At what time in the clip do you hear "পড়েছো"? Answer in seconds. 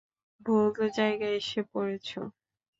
1.71-2.19